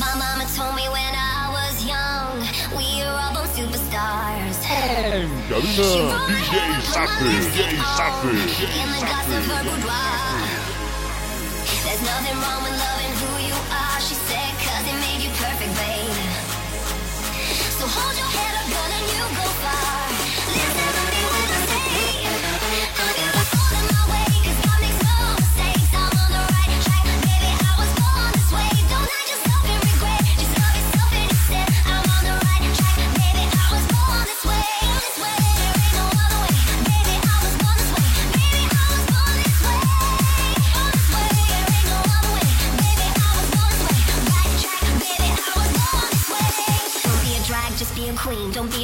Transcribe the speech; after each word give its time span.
My 0.00 0.14
mama 0.16 0.48
told 0.56 0.74
me 0.74 0.88
when 0.88 1.12
I 1.12 1.52
was 1.52 1.84
young, 1.84 2.40
we 2.72 3.04
were 3.04 3.12
all 3.12 3.34
both 3.36 3.52
superstars. 3.52 4.56
Karina, 4.64 5.28
DJ 6.32 6.80
Safi, 6.80 7.28
DJ 7.44 7.76
of 9.36 9.44
her 9.44 9.62
boudoir. 9.68 10.48
There's 11.84 12.00
nothing 12.08 12.36
wrong 12.40 12.62
with 12.64 12.72
loving 12.72 13.12
who 13.20 13.30
you 13.44 13.58
are, 13.68 14.00
she 14.00 14.16
said, 14.32 14.52
cause 14.64 14.84
it 14.88 14.96
made 14.96 15.20
you 15.20 15.30
perfect, 15.36 15.74
babe. 15.76 16.16
So 17.76 17.84
hold 17.84 18.16
your 18.16 18.32
head 18.32 18.54
up, 18.56 18.66
girl, 18.72 18.96
and 18.96 19.06
you 19.12 19.24
go 19.36 19.46
far. 19.60 19.91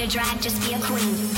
drag, 0.09 0.41
just 0.41 0.59
be 0.67 0.73
a 0.73 0.79
queen. 0.79 1.38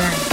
Trend. 0.00 0.29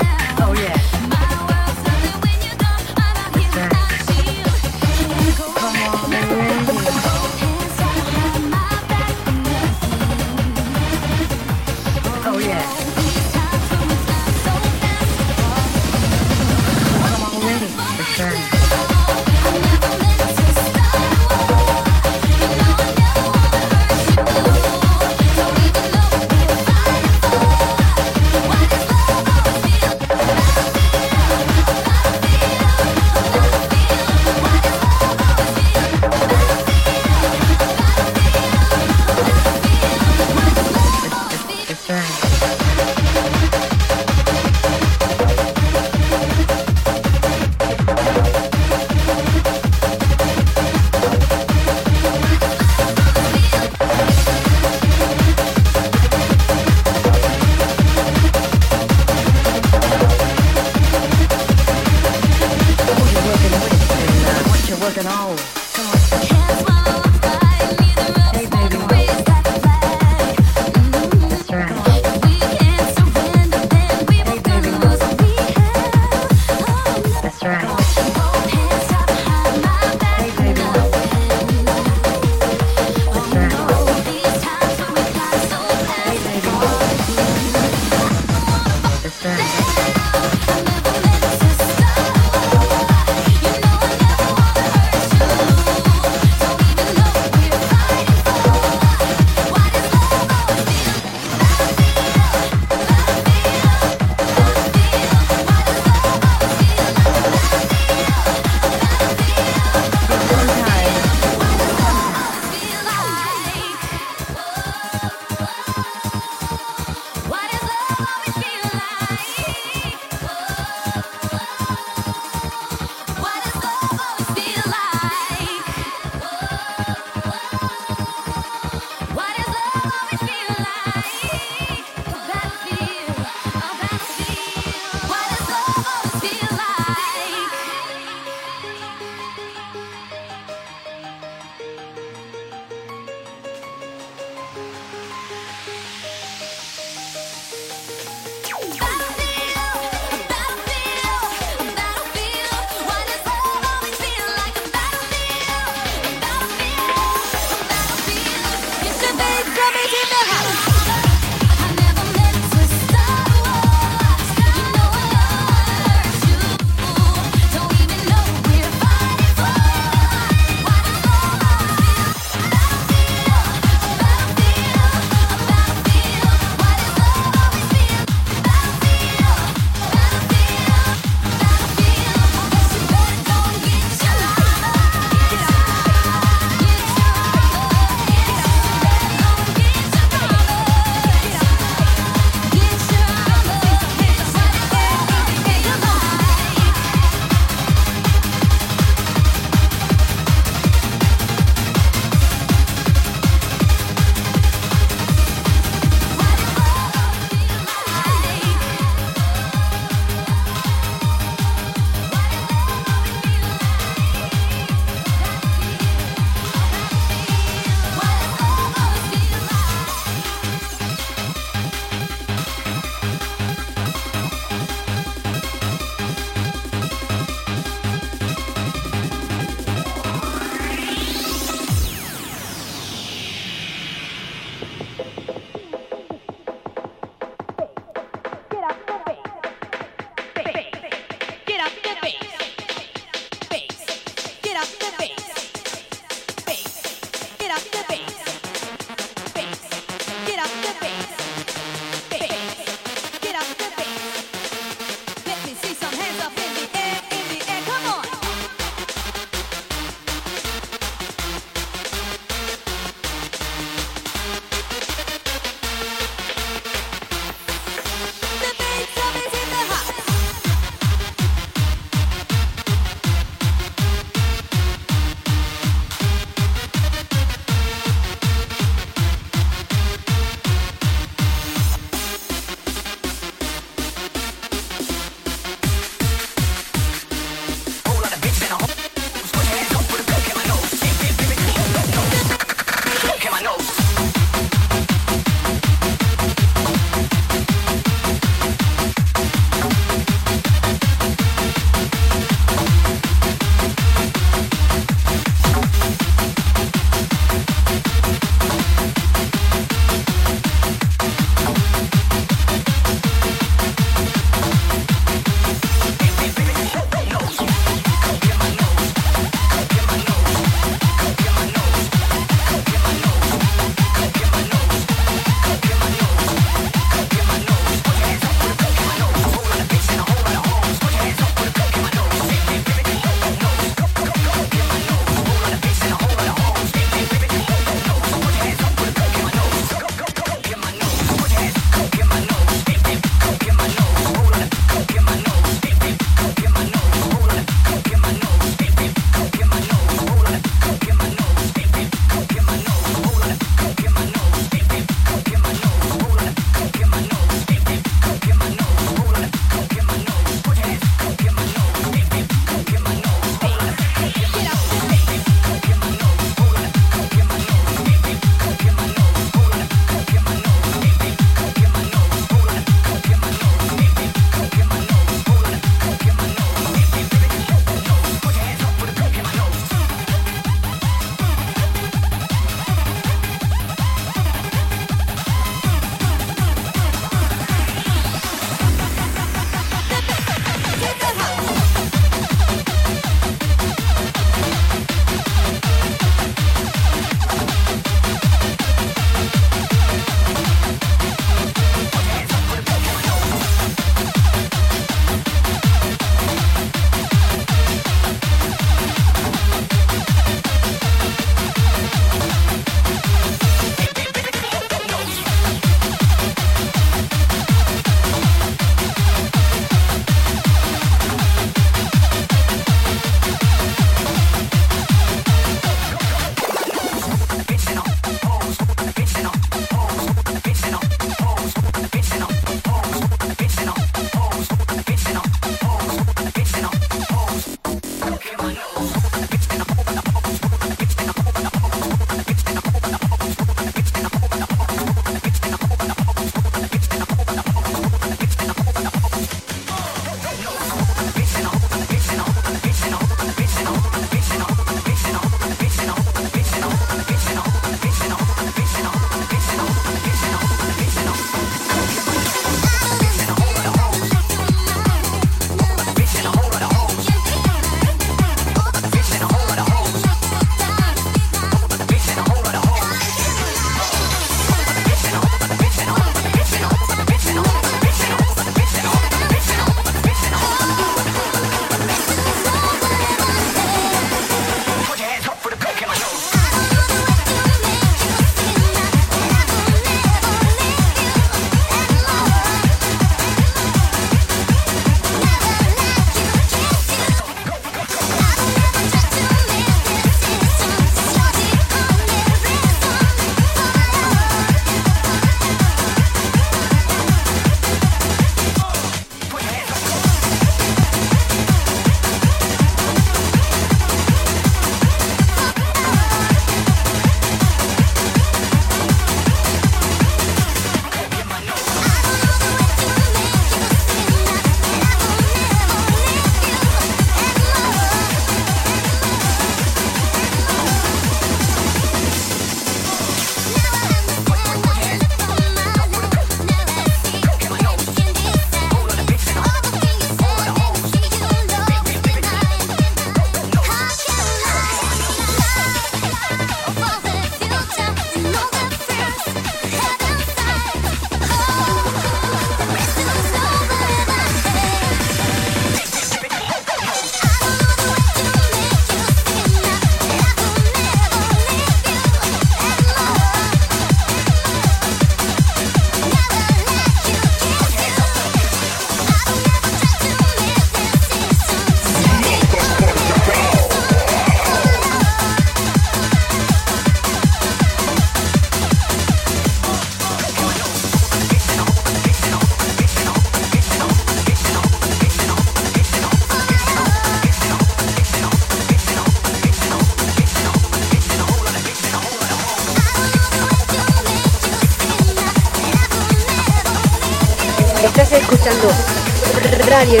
Radio 599.78 600.00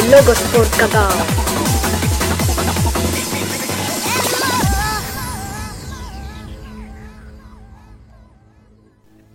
por 0.54 0.66
Qatar. 0.70 1.12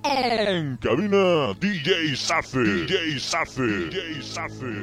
En 0.03 0.77
cabina 0.77 1.53
DJ 1.59 2.15
Safi, 2.15 2.87
DJ 2.87 3.19
Safi, 3.19 3.89
DJ 3.91 4.23
Safi, 4.23 4.73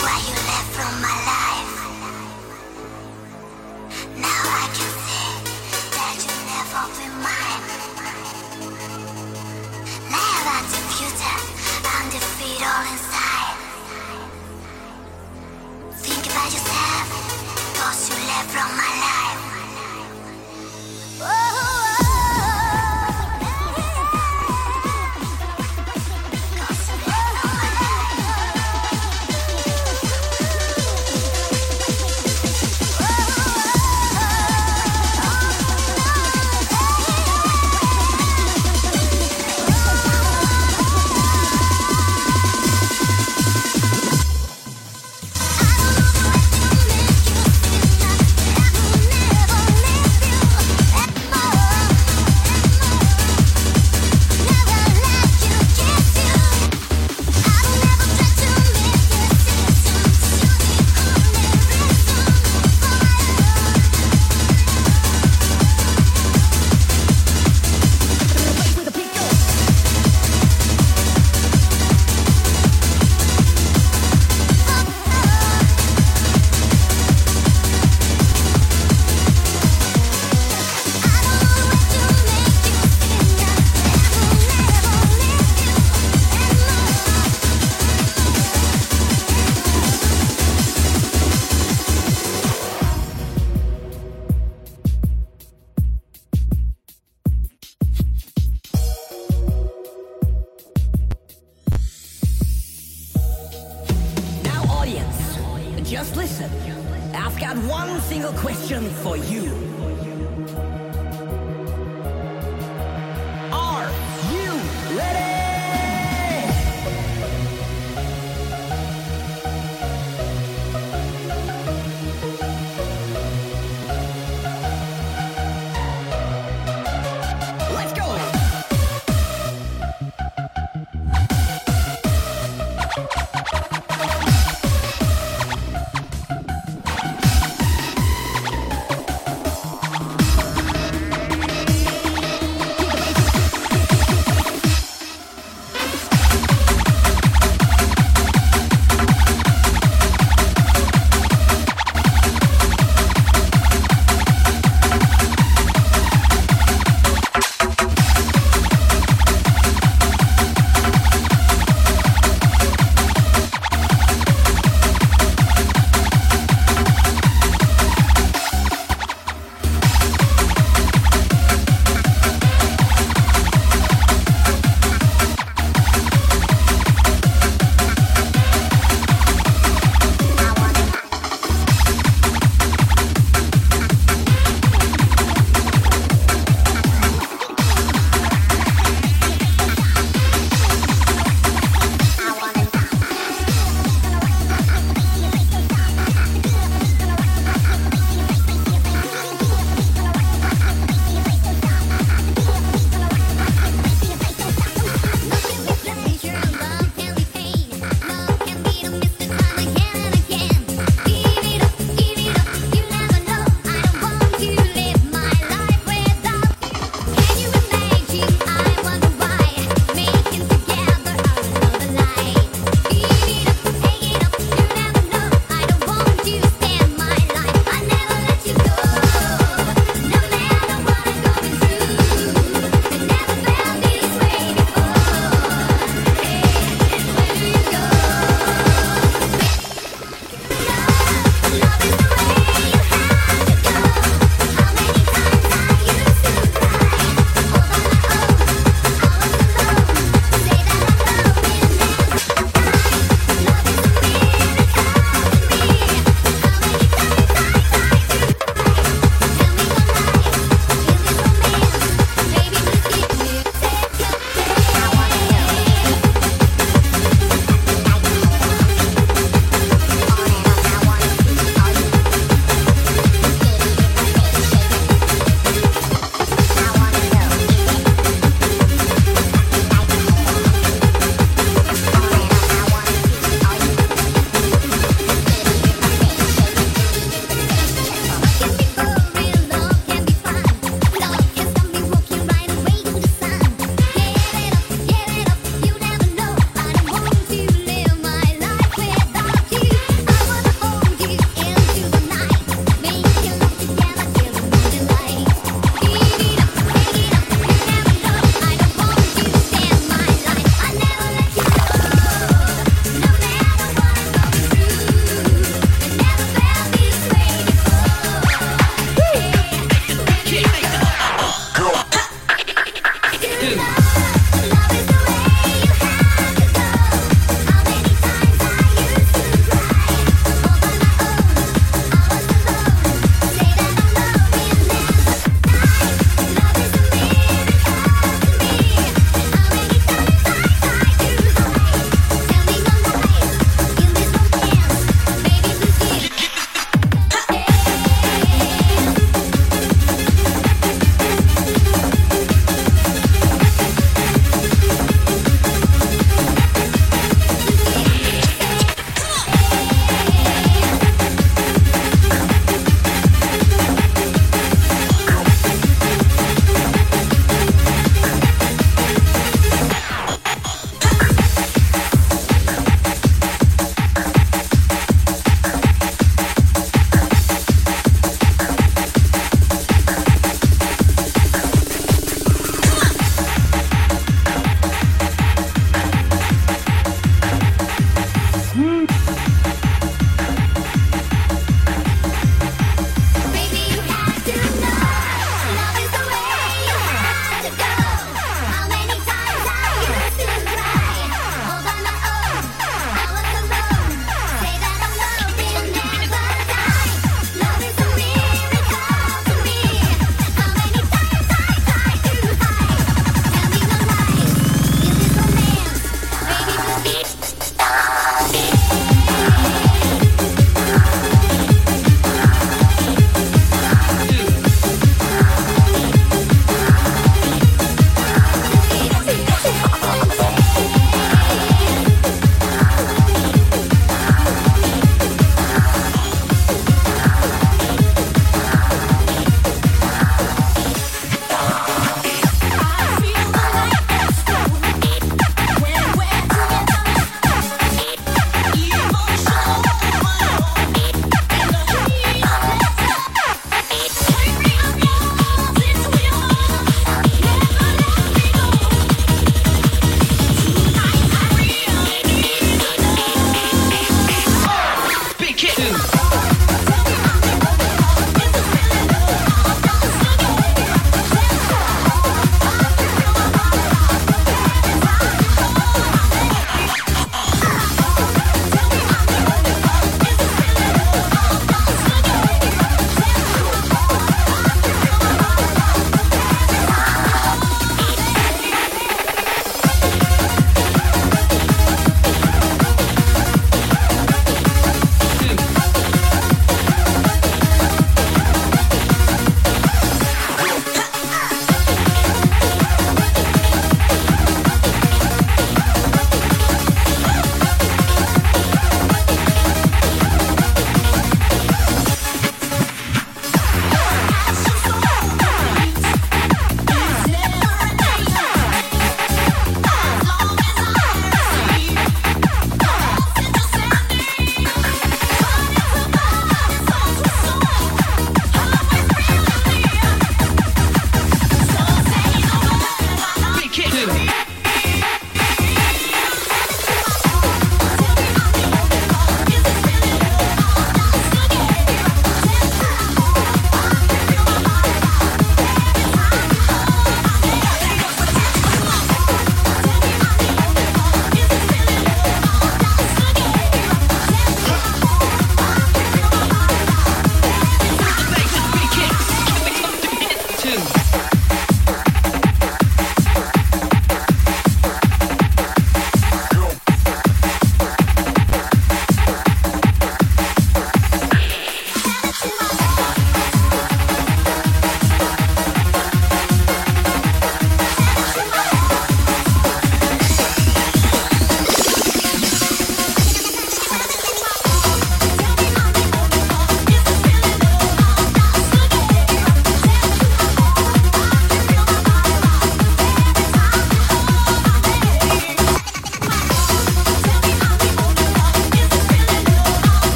Why 0.00 0.18
you 0.26 0.34
left 0.34 0.72
from 0.74 1.00
my 1.00 1.14
life? 1.26 1.51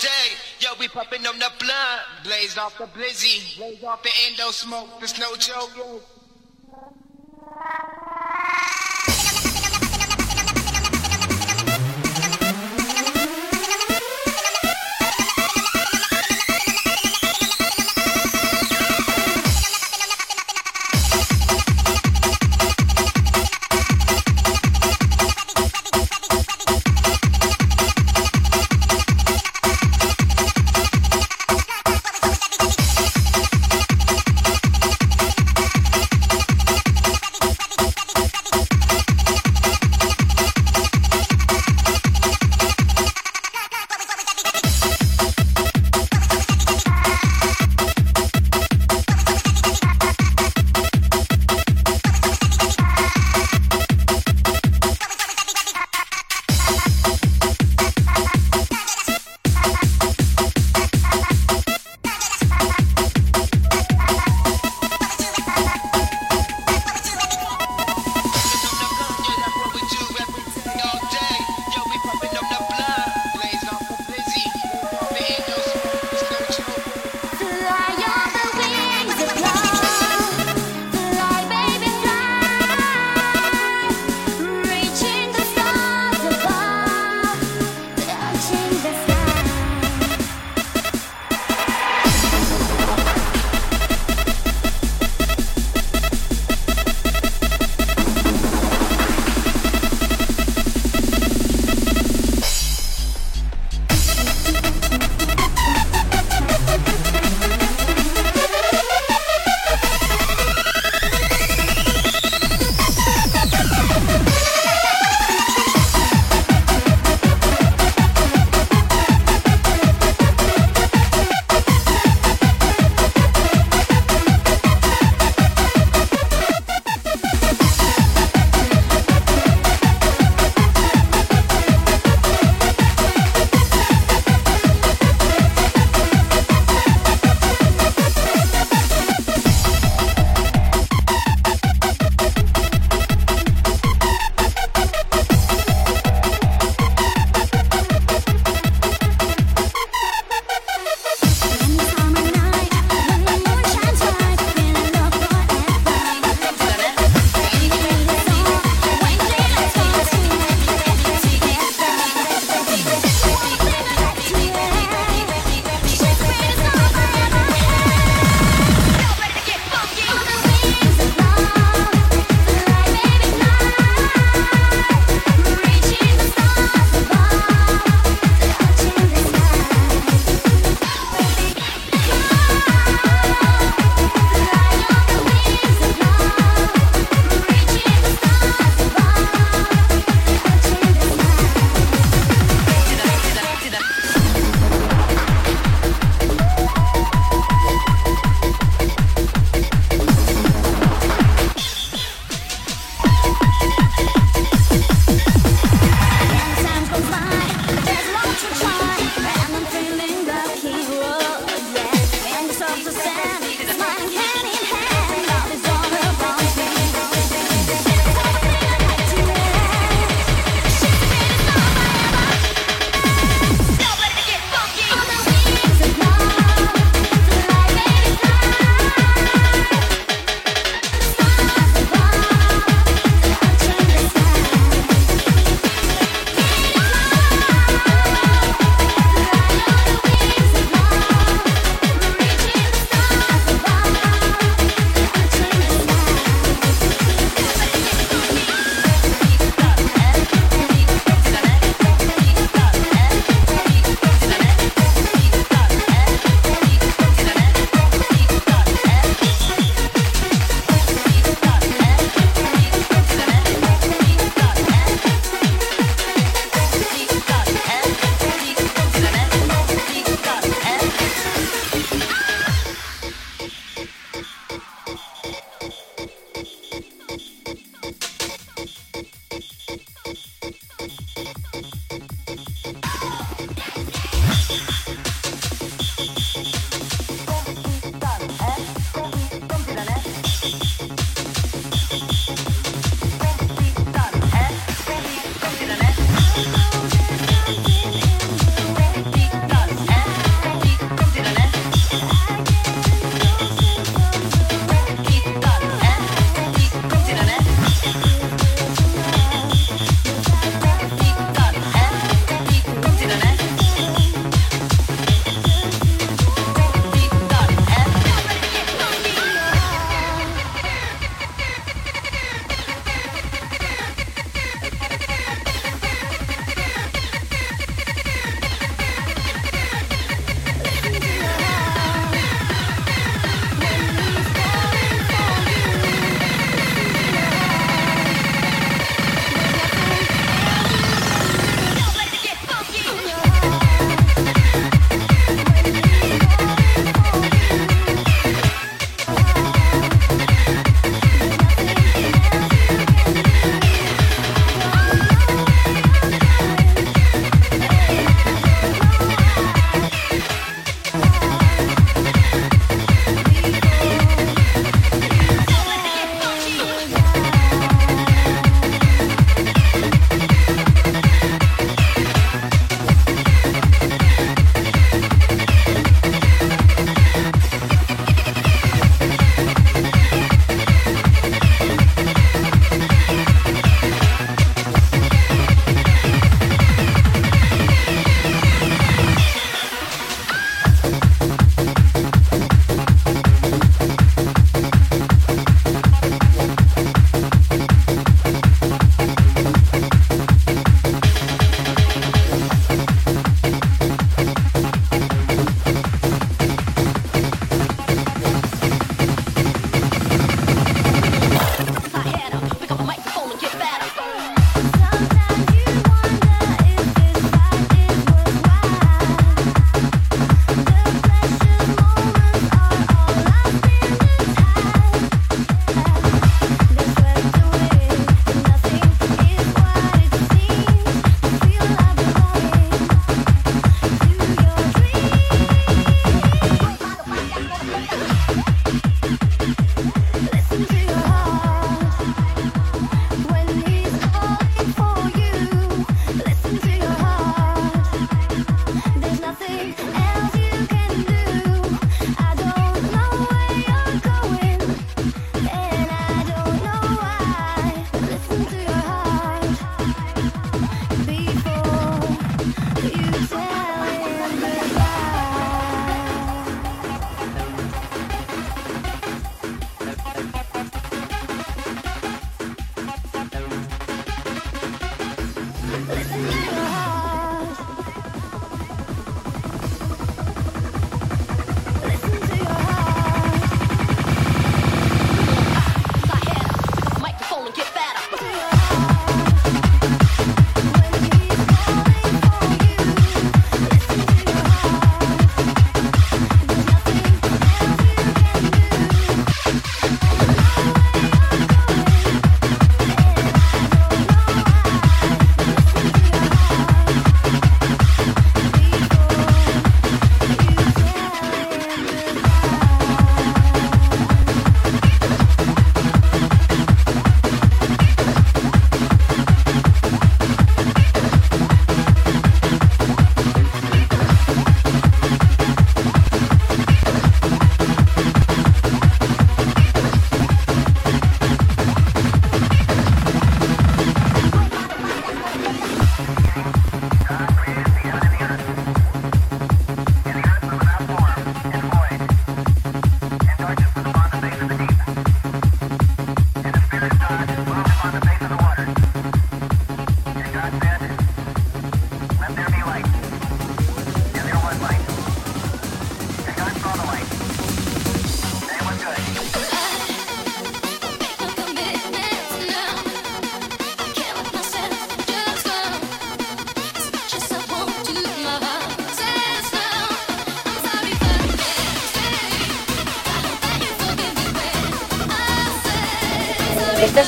Day. 0.00 0.36
Yo, 0.60 0.70
we 0.78 0.88
popping 0.88 1.26
on 1.26 1.38
the 1.38 1.50
blunt, 1.58 2.00
blaze 2.24 2.56
off 2.58 2.76
the 2.78 2.86
blizzy, 2.86 3.56
blaze 3.56 3.84
off 3.84 4.02
the 4.02 4.10
endo 4.28 4.50
smoke. 4.50 4.88
There's 4.98 5.18
no 5.18 5.36
joke. 5.36 5.70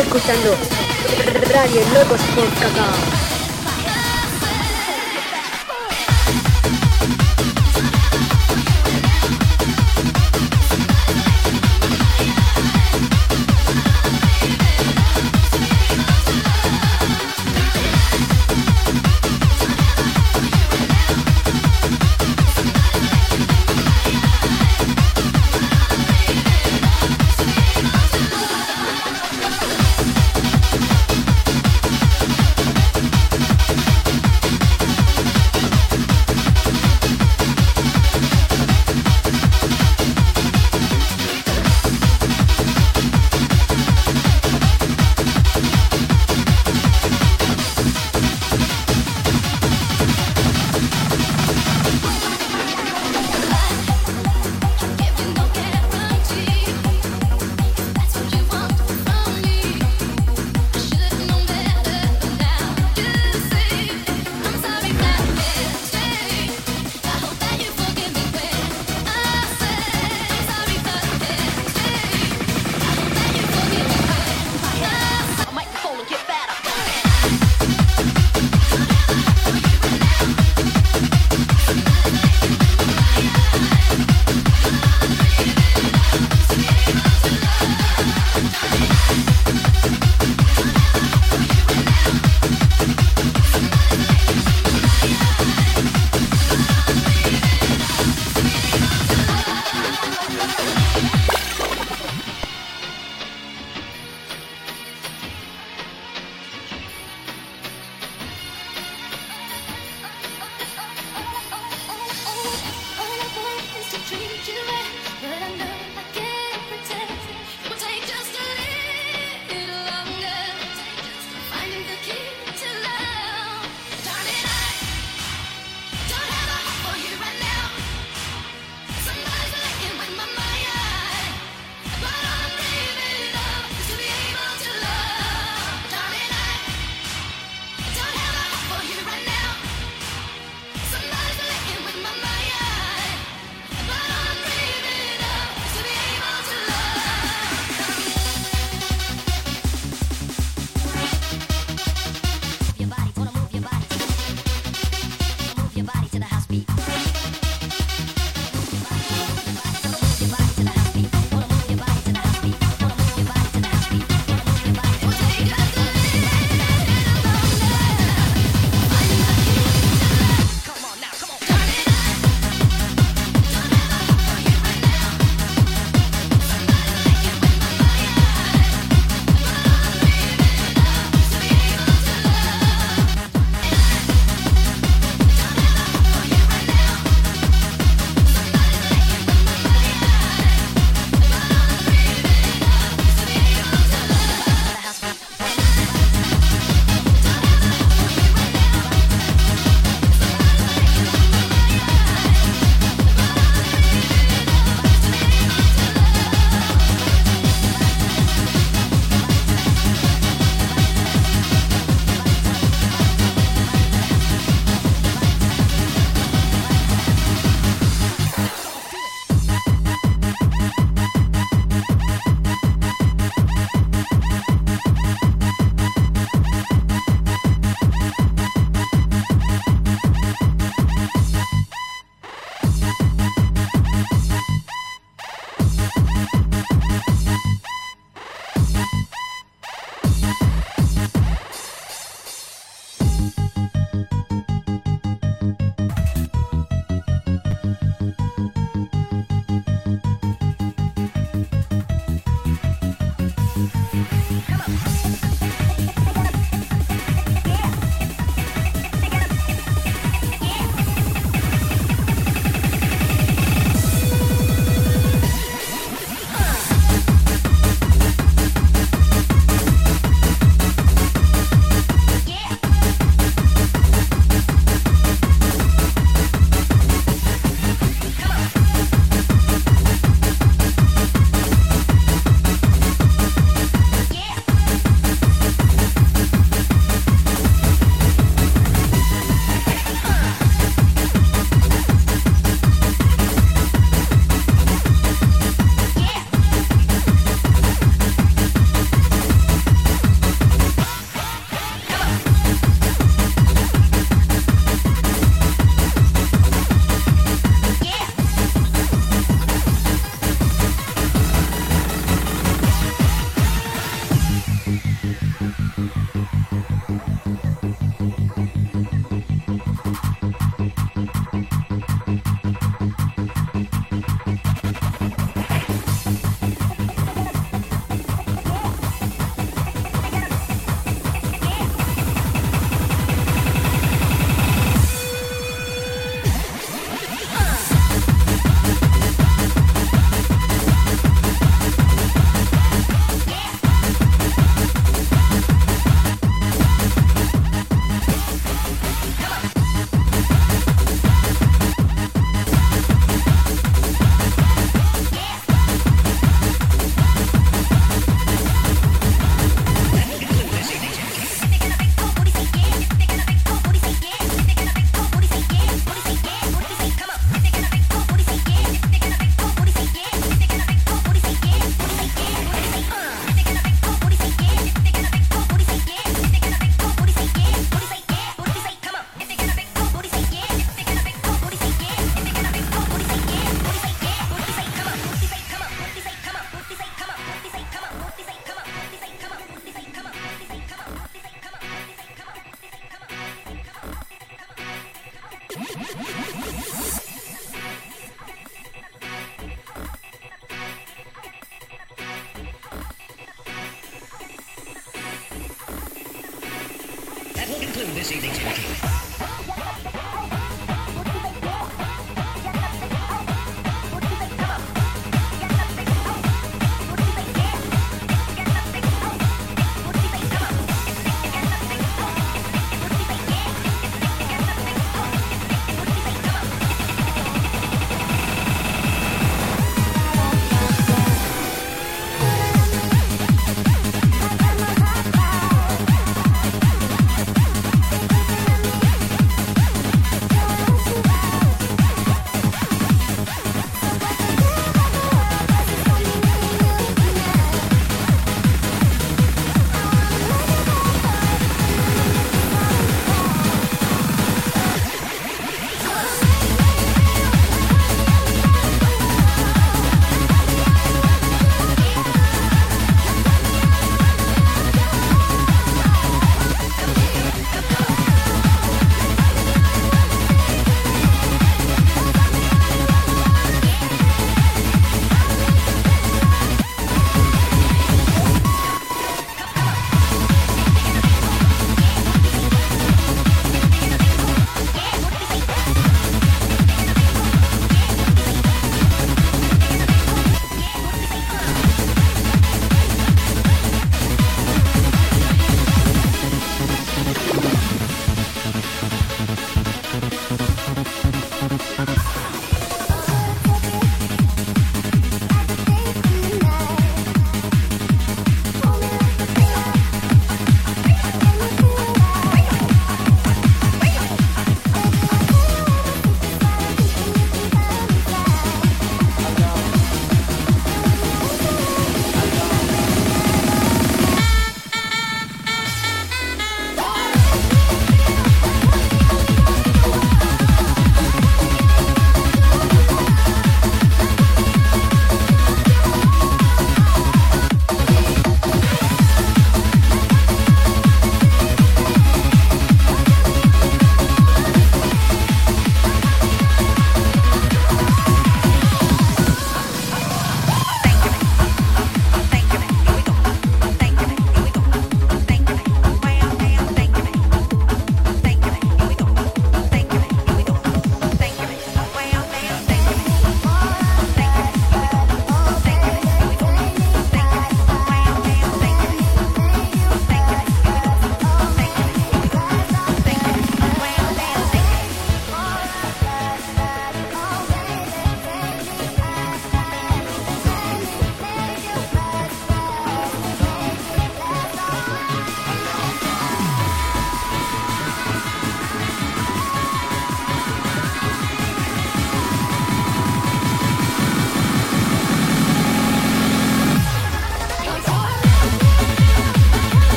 Escuchando 0.00 0.56
Radio 1.52 1.80
Locos 1.94 2.20
por 2.34 2.48
Cacao. 2.54 3.23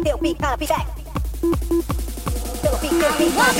still 0.00 0.18
be 0.18 0.34
gotta 0.34 0.58
be 0.58 0.66
back. 0.66 0.86
Still 1.36 1.52
be, 1.52 1.82
still 1.82 2.78
be, 2.80 2.88
gotta 3.00 3.18
be 3.18 3.30
back. 3.36 3.54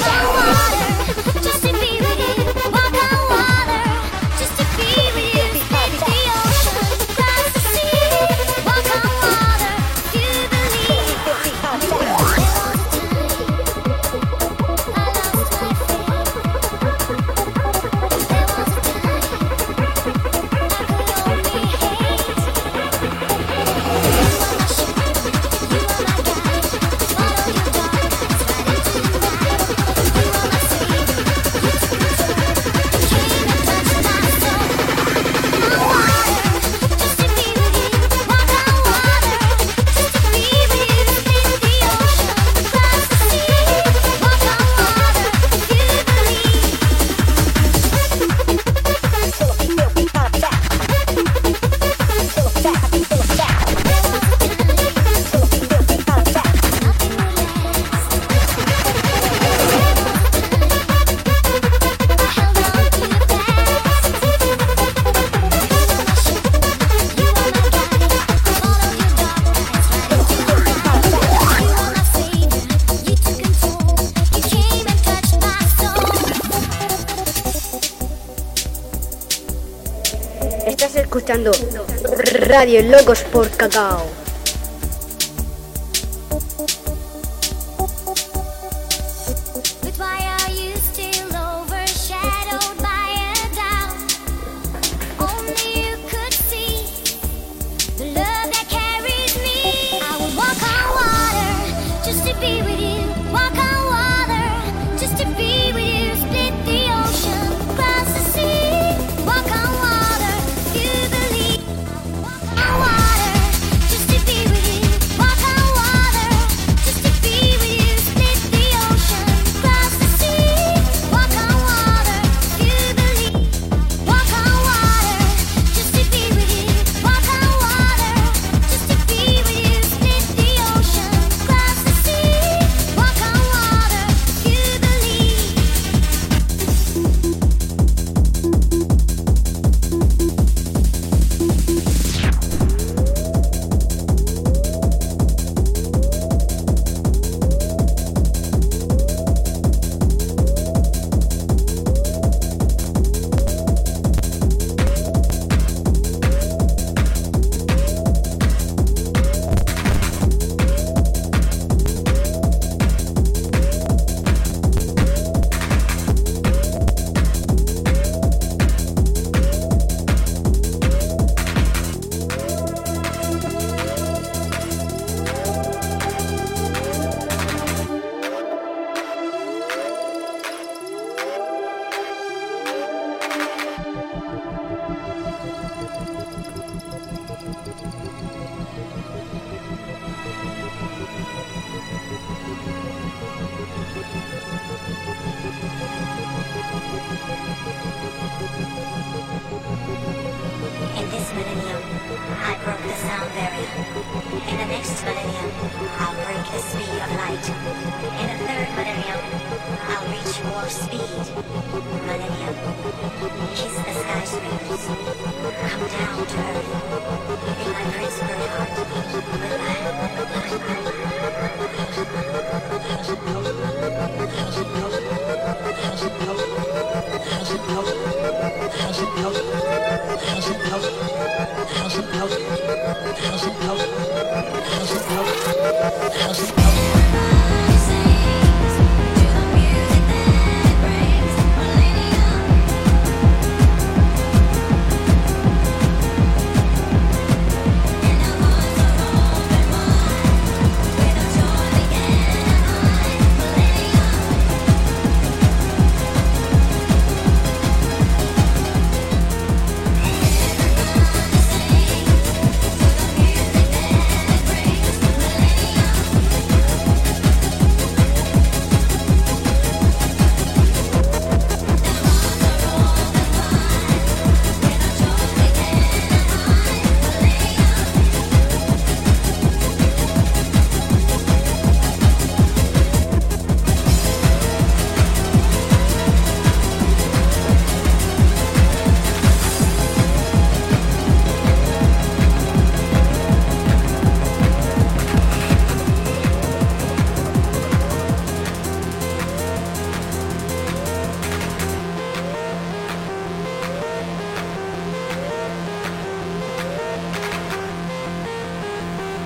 Radio 82.60 82.82
Locos 82.82 83.22
por 83.22 83.48
Cacao. 83.48 84.19